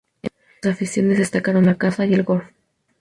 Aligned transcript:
Entre 0.23 0.33
sus 0.63 0.71
aficiones 0.73 1.19
destacaron 1.19 1.67
la 1.67 1.77
caza 1.77 2.07
y 2.07 2.15
el 2.15 2.23
golf. 2.23 2.45